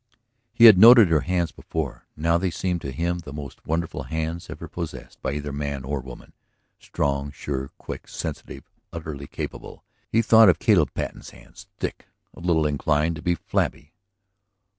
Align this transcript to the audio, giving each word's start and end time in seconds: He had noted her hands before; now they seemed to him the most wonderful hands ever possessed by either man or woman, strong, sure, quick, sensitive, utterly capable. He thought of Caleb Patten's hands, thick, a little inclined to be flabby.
He 0.51 0.65
had 0.65 0.79
noted 0.79 1.09
her 1.09 1.19
hands 1.19 1.51
before; 1.51 2.07
now 2.17 2.39
they 2.39 2.49
seemed 2.49 2.81
to 2.81 2.91
him 2.91 3.19
the 3.19 3.31
most 3.31 3.63
wonderful 3.67 4.01
hands 4.05 4.49
ever 4.49 4.67
possessed 4.67 5.21
by 5.21 5.33
either 5.33 5.53
man 5.53 5.83
or 5.83 5.99
woman, 5.99 6.33
strong, 6.79 7.29
sure, 7.29 7.69
quick, 7.77 8.07
sensitive, 8.07 8.63
utterly 8.91 9.27
capable. 9.27 9.83
He 10.11 10.23
thought 10.23 10.49
of 10.49 10.57
Caleb 10.57 10.95
Patten's 10.95 11.29
hands, 11.29 11.67
thick, 11.77 12.07
a 12.33 12.39
little 12.39 12.65
inclined 12.65 13.15
to 13.17 13.21
be 13.21 13.35
flabby. 13.35 13.91